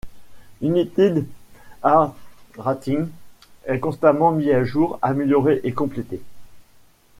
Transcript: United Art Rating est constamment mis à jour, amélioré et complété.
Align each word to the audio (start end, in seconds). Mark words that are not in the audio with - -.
United 0.63 1.27
Art 1.83 2.15
Rating 2.57 3.07
est 3.67 3.79
constamment 3.79 4.31
mis 4.31 4.49
à 4.49 4.63
jour, 4.63 4.97
amélioré 5.03 5.61
et 5.63 5.73
complété. 5.73 6.19